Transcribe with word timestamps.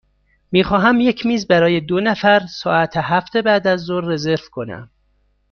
می 0.51 0.63
خواهم 0.63 0.99
یک 0.99 1.25
میز 1.25 1.47
برای 1.47 1.79
دو 1.79 1.99
نفر 1.99 2.41
ساعت 2.47 2.97
هفت 2.97 3.37
بعدازظهر 3.37 4.01
رزرو 4.05 4.37
کنم. 4.51 4.91